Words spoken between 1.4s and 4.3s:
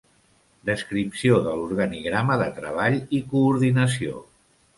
de l'organigrama de treball i coordinació.